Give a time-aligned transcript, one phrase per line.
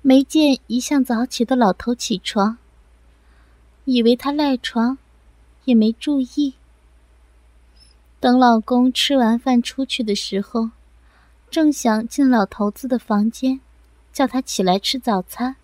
[0.00, 2.56] 没见一向早起的老头起床，
[3.84, 4.96] 以为他赖床，
[5.64, 6.54] 也没注意。
[8.20, 10.70] 等老公吃完饭出去的时候，
[11.50, 13.60] 正想进老头子的房间，
[14.12, 15.56] 叫他起来吃早餐。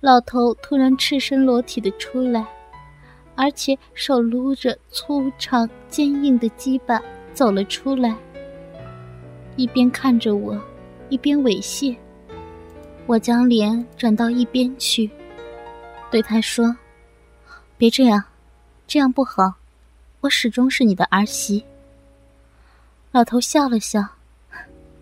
[0.00, 2.46] 老头突然赤身裸体的出来，
[3.36, 7.00] 而且手撸着粗长坚硬的鸡巴
[7.32, 8.16] 走了出来，
[9.56, 10.60] 一边看着我，
[11.08, 11.96] 一边猥亵。
[13.06, 15.10] 我将脸转到一边去，
[16.10, 16.74] 对他说
[17.76, 18.24] ：“别这样，
[18.86, 19.54] 这样不好。
[20.20, 21.62] 我始终是你的儿媳。”
[23.12, 24.02] 老头笑了笑：“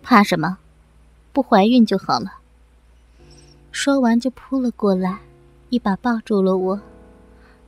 [0.03, 0.57] 怕什么？
[1.31, 2.39] 不怀孕就好了。”
[3.71, 5.19] 说完就扑了过来，
[5.69, 6.79] 一把抱住了我，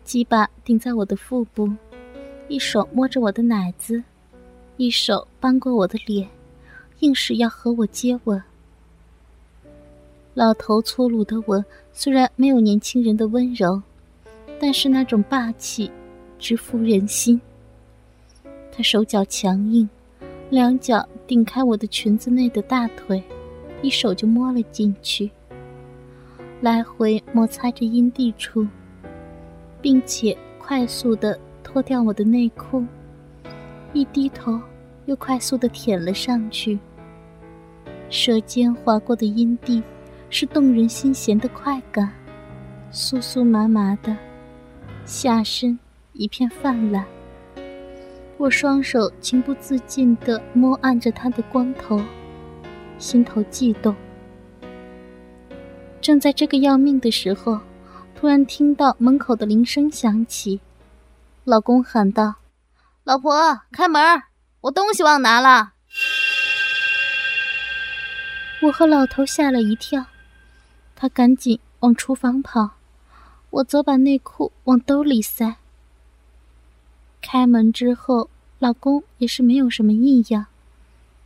[0.04, 1.72] 鸡巴顶在我的腹部，
[2.50, 4.04] 一手摸着我的奶子，
[4.76, 6.30] 一手扳过我的脸，
[7.00, 8.44] 硬是要和我接吻。
[10.36, 13.82] 老头粗鲁的吻，虽然没有年轻人的温柔，
[14.60, 15.90] 但是那种霸气，
[16.38, 17.40] 直扑人心。
[18.70, 19.90] 他手脚强硬，
[20.50, 23.24] 两脚顶开我的裙子内的大腿，
[23.82, 25.32] 一手就摸了进去，
[26.60, 28.68] 来回摩擦着阴蒂处，
[29.82, 32.84] 并且快速的脱掉我的内裤，
[33.94, 34.60] 一低头
[35.06, 36.78] 又快速的舔了上去，
[38.10, 39.82] 舌尖划过的阴蒂。
[40.30, 42.12] 是动人心弦的快感，
[42.92, 44.16] 酥酥麻麻的，
[45.06, 45.78] 下身
[46.14, 47.06] 一片泛滥。
[48.38, 52.02] 我双手情不自禁地摸按着他的光头，
[52.98, 53.96] 心头悸动。
[56.02, 57.60] 正在这个要命的时候，
[58.14, 60.60] 突然听到门口的铃声响起，
[61.46, 62.36] 老公喊道
[63.06, 64.02] ：“老婆，开门，
[64.62, 65.72] 我东西忘拿了。”
[68.62, 70.06] 我和老头吓了一跳。
[71.06, 72.72] 他赶紧往厨房跑，
[73.52, 75.58] 我则把内裤往兜里塞。
[77.22, 78.28] 开门之后，
[78.58, 80.48] 老公也是没有什么异样，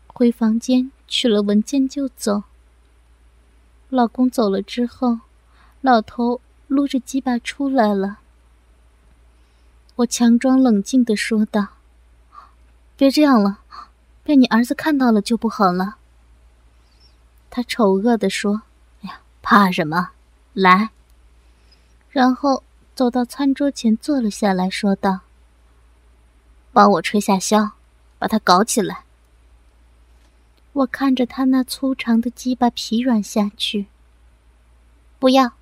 [0.07, 2.44] 回房间取了文件就走。
[3.88, 5.19] 老公走了之后，
[5.79, 8.19] 老头撸着鸡巴出来了。
[9.95, 11.68] 我强装冷静的说道
[12.97, 13.59] ：“别这样了，
[14.25, 15.95] 被你儿子看到了就不好了。”
[17.50, 18.63] 他丑恶的说。
[19.50, 20.12] 怕什么？
[20.54, 20.92] 来。
[22.12, 25.22] 然后走到餐桌前坐了下来，说道
[26.72, 27.72] ：“帮我吹下箫，
[28.20, 29.06] 把它搞起来。”
[30.74, 33.88] 我看着他那粗长的鸡巴疲软下去。
[35.18, 35.54] 不要。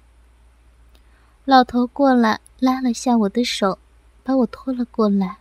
[1.45, 3.79] 老头过来拉了下我的手，
[4.21, 5.37] 把我拖了过来，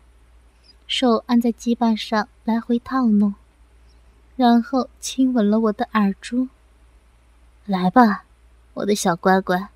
[0.86, 3.34] 手按在鸡巴上来回套弄，
[4.36, 6.46] 然后亲吻了我的耳珠。
[7.64, 8.22] 来吧。
[8.76, 9.68] 我的小乖乖，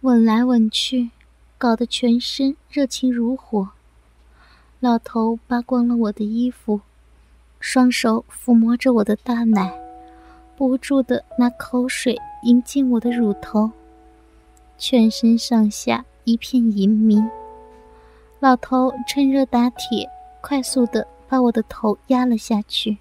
[0.00, 1.10] 吻来吻去，
[1.56, 3.68] 搞得全身热情如火。
[4.80, 6.80] 老头扒光了我的衣服，
[7.60, 9.78] 双手抚摸着我的大奶，
[10.56, 13.70] 不住的拿口水迎进我的乳头，
[14.76, 17.22] 全身上下一片淫迷。
[18.40, 20.10] 老头趁热打铁，
[20.40, 22.98] 快速的把我的头压了下去。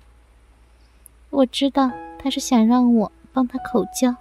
[1.32, 3.12] 我知道他是想让我。
[3.34, 4.16] 帮他口交。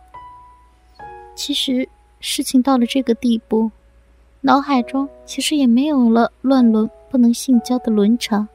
[1.35, 1.89] 其实
[2.21, 3.71] 事情到了这个地步，
[4.41, 8.49] 脑海中其实也没有了乱伦不能性交的伦常，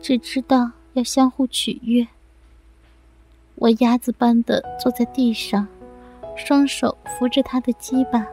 [0.00, 2.06] 只知道要相互取悦。
[3.56, 5.66] 我鸭子般的坐在地上，
[6.36, 8.26] 双手扶着他的鸡巴，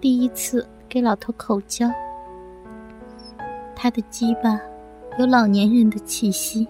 [0.00, 1.90] 第一次给老头口交。
[3.74, 4.60] 他的鸡巴
[5.18, 6.68] 有老年人的气息，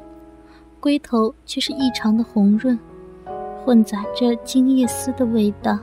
[0.79, 2.79] 龟头却是异常的红润。
[3.71, 5.79] 混杂着精液丝的味道，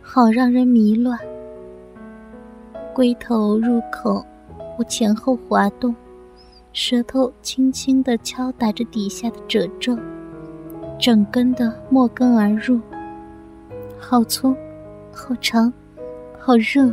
[0.00, 1.18] 好让人迷乱。
[2.94, 4.24] 龟头入口，
[4.78, 5.94] 我前后滑动，
[6.72, 9.98] 舌头轻轻地敲打着底下的褶皱，
[10.98, 12.80] 整根的没根而入。
[13.98, 14.56] 好粗，
[15.12, 15.70] 好长，
[16.38, 16.90] 好热，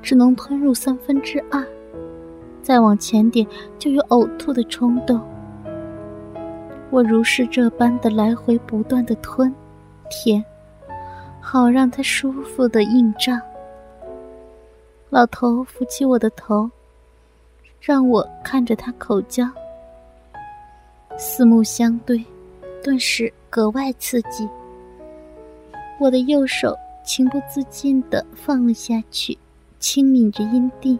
[0.00, 1.62] 只能吞入三分之二，
[2.62, 3.46] 再往前点
[3.78, 5.20] 就有呕吐的冲动。
[6.90, 9.52] 我如是这般的来回不断的吞、
[10.08, 10.42] 舔、
[11.40, 13.40] 好让他舒服的硬胀。
[15.10, 16.70] 老头扶起我的头，
[17.80, 19.48] 让我看着他口交，
[21.16, 22.24] 四目相对，
[22.82, 24.48] 顿时格外刺激。
[25.98, 29.36] 我的右手情不自禁的放了下去，
[29.78, 30.98] 轻抿着阴蒂，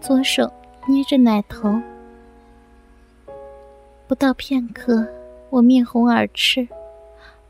[0.00, 0.50] 左手
[0.86, 1.80] 捏着奶头。
[4.08, 5.04] 不到片刻，
[5.50, 6.68] 我面红耳赤，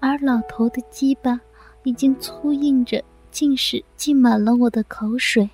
[0.00, 1.38] 而老头的鸡巴
[1.82, 5.50] 已经粗硬着，竟是浸满了我的口水。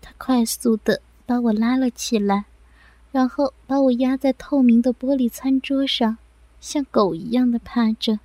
[0.00, 2.46] 他快速地把我拉了起来，
[3.10, 6.16] 然后把我压在透明的玻璃餐桌上，
[6.58, 8.20] 像狗一样的趴着。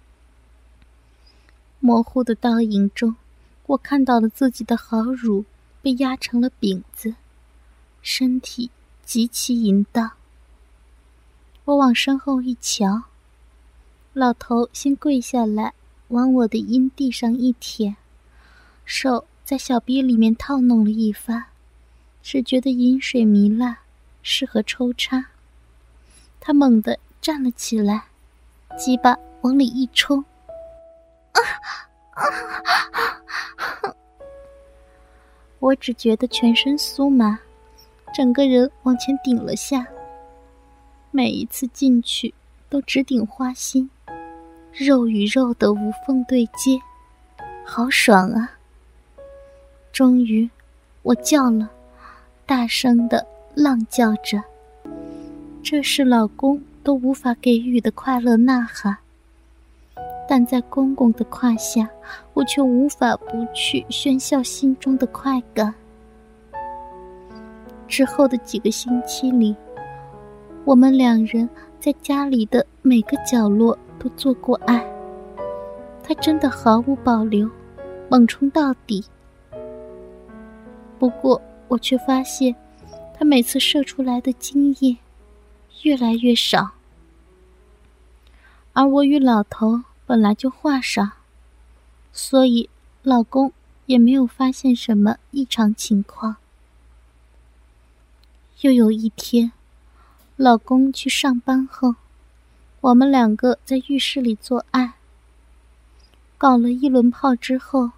[1.82, 3.18] 模糊的倒影中，
[3.66, 5.44] 我看到了自己的好乳
[5.82, 7.16] 被压成了饼子，
[8.02, 8.72] 身体
[9.04, 10.12] 极其淫荡。
[11.68, 13.04] 我往身后一瞧，
[14.14, 15.74] 老头先跪下来，
[16.08, 17.98] 往我的阴蒂上一舔，
[18.86, 21.44] 手在小臂里面套弄了一番。
[22.24, 23.80] 只觉得饮水糜烂，
[24.24, 25.26] 适合抽插。
[26.40, 28.06] 他猛地站了起来，
[28.78, 30.24] 鸡巴往里一冲，
[31.34, 31.40] 啊
[32.14, 32.24] 啊！
[35.60, 37.38] 我只觉得全身酥麻，
[38.14, 39.86] 整个人往前顶了下。
[41.18, 42.32] 每一次进去
[42.70, 43.90] 都直顶花心，
[44.72, 46.80] 肉与肉的无缝对接，
[47.66, 48.52] 好爽啊！
[49.92, 50.48] 终于，
[51.02, 51.72] 我叫了。
[52.46, 53.26] 大声的
[53.56, 54.44] 浪叫着，
[55.64, 58.96] 这是老公都无法给予的快乐呐喊。
[60.30, 61.90] 但在公公的胯下，
[62.36, 65.74] 我却无法不去喧嚣心中的快感。
[67.88, 69.56] 之后的几个星期里，
[70.68, 71.50] 我们两人
[71.80, 74.86] 在家里的每个角落都做过爱。
[76.04, 77.50] 他真的毫无保留，
[78.10, 79.06] 猛冲到底。
[81.00, 81.42] 不过。
[81.70, 82.56] 我却发现，
[83.14, 84.96] 他每次射出来的精液
[85.82, 86.72] 越来越少，
[88.72, 91.10] 而我与老头本来就话少，
[92.14, 92.70] 所以
[93.04, 93.52] 老公
[93.86, 96.38] 也没有发现什么异常情况。
[98.62, 99.52] 又有一天，
[100.38, 101.96] 老公去上班后，
[102.82, 104.94] 我们两个在浴室里做爱，
[106.38, 107.90] 搞了一轮炮之后，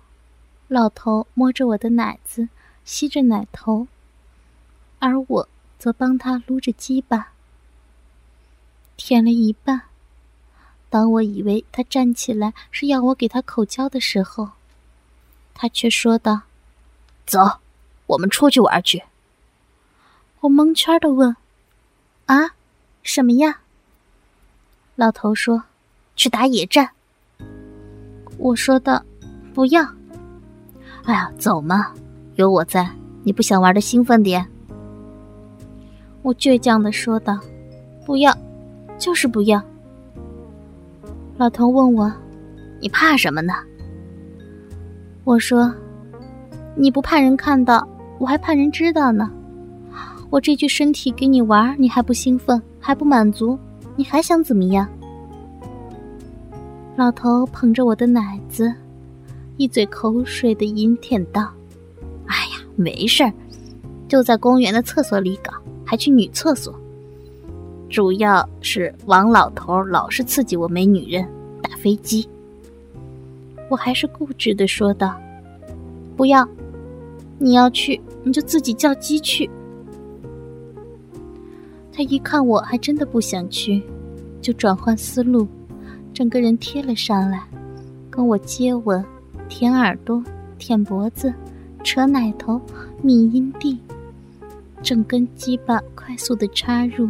[0.70, 2.48] 老头摸着我的奶子。
[2.86, 3.88] 吸着奶头，
[4.98, 5.48] 而我
[5.78, 7.34] 则帮他撸着鸡巴。
[8.98, 9.82] 舔了一半，
[10.90, 14.52] 当我以为他站起来是要我给他口交的时候，
[15.54, 16.44] 他却说道
[17.28, 17.60] ：“走，
[18.08, 19.04] 我们出去玩去。”
[20.42, 21.36] 我蒙圈的问
[22.30, 22.52] ：“啊，
[23.02, 23.58] 什么呀？”
[24.96, 25.64] 老头说
[26.16, 26.88] ：“去打野战。”
[28.38, 29.04] 我说道
[29.52, 29.84] ：“不要。”
[31.06, 31.92] 哎呀，走嘛。
[32.36, 32.88] 有我在，
[33.24, 34.46] 你不想玩的兴奋点？
[36.22, 37.40] 我倔强的说道
[38.06, 38.32] ：“不要，
[39.00, 39.60] 就是不要。”
[41.36, 42.14] 老头问我
[42.80, 43.56] ：“你怕什么呢？”
[45.26, 45.74] 我说
[46.78, 47.86] ：“你不怕人看到，
[48.20, 49.32] 我还怕人知道呢。
[50.30, 53.58] 我这具身体给你玩，你还不兴奋，还不满足，
[53.96, 54.88] 你还想怎么样？”
[56.96, 58.72] 老头捧着我的奶子，
[59.58, 61.50] 一嘴口水的饮舔道。
[62.28, 63.34] 哎呀没事儿，
[64.08, 65.52] 就在公园的厕所里搞，
[65.84, 66.74] 还去女厕所。
[67.90, 71.28] 主要是王老头老是刺激我没女人
[71.62, 72.30] 打飞机。
[73.68, 75.20] 我还是固执的说道
[76.16, 76.48] ：“不要，
[77.40, 79.50] 你要去你就自己叫鸡去。”
[82.00, 83.84] 他一看我还真的不想去，
[84.42, 85.46] 就转换思路，
[86.14, 87.44] 整个人贴了上来，
[88.10, 89.04] 跟我接吻，
[89.50, 90.24] 舔耳朵，
[90.58, 91.34] 舔脖子。
[91.84, 92.62] 扯奶头，
[93.04, 93.78] 抿阴蒂，
[94.82, 97.10] 整根鸡巴快速的插入，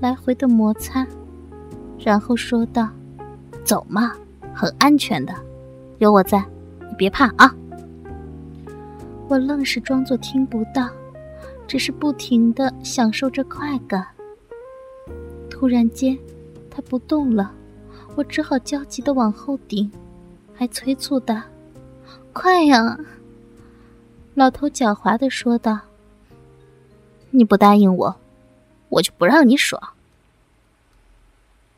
[0.00, 1.06] 来回的摩擦，
[1.96, 2.88] 然后说道
[3.62, 4.14] ：“走嘛，
[4.52, 5.32] 很安全的，
[5.98, 6.44] 有我在，
[6.80, 7.54] 你别怕啊。”
[9.30, 10.88] 我愣是装作听不到，
[11.68, 14.04] 只是不停的享受着快感。
[15.64, 16.18] 突然间，
[16.70, 17.50] 他不动了，
[18.16, 19.90] 我只好焦急的往后顶，
[20.54, 21.40] 还催促道
[22.34, 23.00] ：“快呀！”
[24.36, 25.80] 老头狡猾的说道
[27.32, 28.14] ：“你不答应我，
[28.90, 29.94] 我就不让你爽。”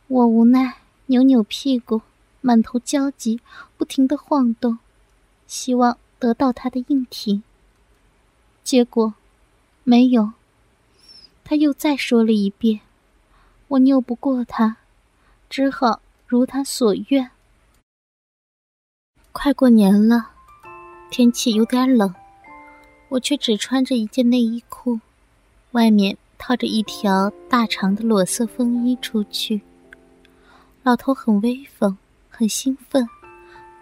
[0.09, 2.00] 我无奈，扭扭屁股，
[2.40, 3.38] 满头焦急，
[3.76, 4.81] 不停的晃动，
[5.47, 7.40] 希望得到他的应挺。
[8.64, 9.14] 结果，
[9.85, 10.33] 没有。
[11.45, 12.81] 他又再说了一遍，
[13.68, 14.76] 我拗不过他，
[15.50, 17.30] 只好如他所愿。
[19.32, 20.30] 快过年了，
[21.11, 22.14] 天气有点冷，
[23.08, 25.00] 我却只穿着一件内衣裤，
[25.73, 29.61] 外面套着一条大长的裸色风衣出去。
[30.82, 31.99] 老头很威风，
[32.30, 33.08] 很兴奋，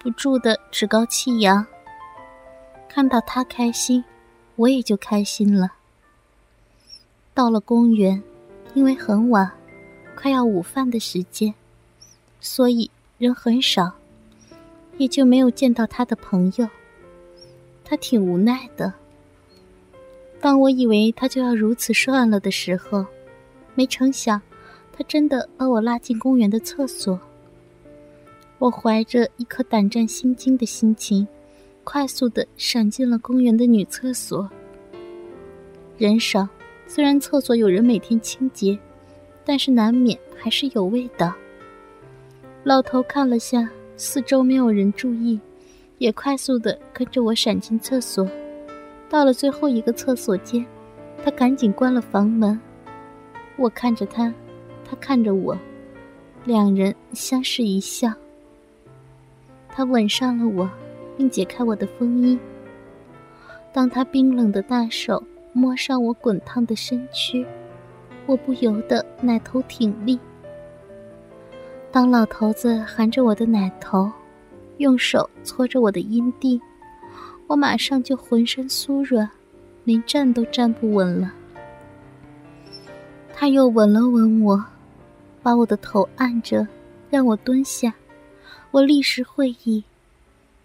[0.01, 1.67] 不住的趾高气扬。
[2.89, 4.03] 看到他开心，
[4.57, 5.75] 我也就开心了。
[7.35, 8.23] 到了公园，
[8.73, 9.53] 因为很晚，
[10.17, 11.55] 快要午饭的时间，
[12.41, 13.93] 所以人很少。
[14.97, 16.69] 也就没有见到他的朋友，
[17.85, 18.93] 他挺无奈的。
[20.41, 23.05] 当我以为他就要如此算了的时候，
[23.75, 24.41] 没成想，
[24.93, 27.19] 他真的把我拉进公园的厕所。
[28.61, 31.27] 我怀着一颗胆战心惊的心情，
[31.83, 34.49] 快速的闪进了公园的女厕所。
[35.99, 36.49] 人少，
[36.87, 38.79] 虽然厕所有人每天清洁，
[39.45, 41.33] 但是难免还是有味道。
[42.63, 43.69] 老头看了下。
[43.97, 45.39] 四周没有人注意，
[45.99, 48.29] 也快速的跟着我闪进厕所。
[49.09, 50.67] 到了最后一个厕所间，
[51.25, 52.61] 他赶紧关了房门。
[53.55, 54.35] 我看着他，
[54.85, 55.57] 他看着我，
[56.45, 58.13] 两人相视一笑。
[59.69, 60.69] 他吻上了我，
[61.17, 62.37] 并解开我的风衣。
[63.73, 65.23] 当他冰冷的大手
[65.53, 67.47] 摸上我滚烫的身躯，
[68.27, 70.19] 我不由得奶头挺立。
[71.93, 74.11] 当老头子含着我的奶头，
[74.79, 76.61] 用手搓着我的阴蒂，
[77.47, 79.31] 我马上就浑身酥软，
[79.85, 81.33] 连站都站不稳了。
[83.33, 84.65] 他又吻了吻我，
[85.43, 86.67] 把我的头按着，
[87.11, 87.95] 让我蹲下。
[88.71, 89.85] 我立时会意，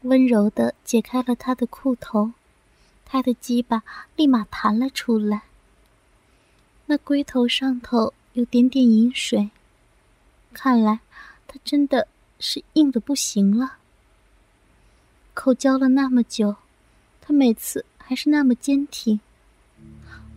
[0.03, 2.31] 温柔地解开了他的裤头，
[3.05, 3.83] 他的鸡巴
[4.15, 5.43] 立马弹了出来。
[6.91, 9.51] 那龟头上头有点点饮水，
[10.51, 10.99] 看来。
[11.45, 12.07] 他真的
[12.39, 13.73] 是硬的不行了。
[15.35, 16.55] 口交了那么久，
[17.21, 19.19] 他每次还是那么坚挺。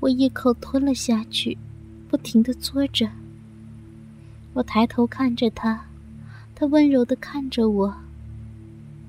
[0.00, 1.56] 我一口吞了下去，
[2.10, 3.10] 不停的嘬着。
[4.52, 5.86] 我抬头看着他，
[6.54, 7.94] 他温柔的看着我。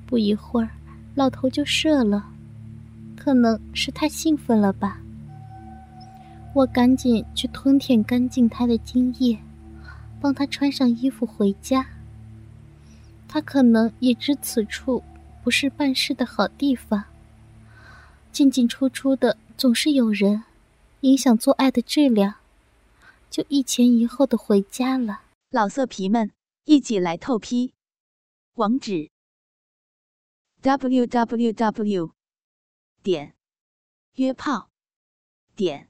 [0.07, 0.69] 不一会儿，
[1.13, 2.25] 老头就射了，
[3.17, 5.01] 可能是太兴奋了吧。
[6.53, 9.39] 我赶紧去吞舔干净他的精液。
[10.23, 11.85] 帮他穿上衣服回家。
[13.27, 15.03] 他可能也知此处
[15.43, 17.03] 不是办事的好地方，
[18.31, 20.43] 进进出出的总是有人，
[21.01, 22.35] 影响做爱的质量，
[23.29, 25.23] 就一前一后的回家了。
[25.49, 26.31] 老色皮们，
[26.63, 27.73] 一起来透批，
[28.53, 29.09] 网址
[30.61, 32.11] ：w w w.
[33.01, 33.33] 点
[34.13, 34.69] 约炮
[35.53, 35.89] 点